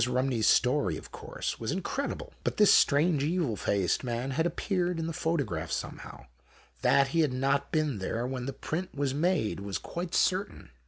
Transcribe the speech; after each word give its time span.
Rumney's 0.07 0.47
story, 0.47 0.97
of 0.97 1.11
course, 1.11 1.59
was 1.59 1.71
incredible, 1.71 2.33
but 2.43 2.57
this 2.57 2.73
strange 2.73 3.23
evil 3.23 3.55
faced 3.55 4.03
man 4.03 4.31
had 4.31 4.47
appeared 4.47 4.97
in 4.97 5.05
the 5.05 5.13
photograph 5.13 5.71
somehow. 5.71 6.25
That 6.81 7.09
he 7.09 7.19
had 7.19 7.31
not 7.33 7.71
been 7.71 7.99
there 7.99 8.25
when 8.25 8.47
the 8.47 8.51
print 8.53 8.95
was 8.95 9.13
made 9.13 9.59
was 9.59 9.77
quite 9.77 10.15
certain. 10.15 10.71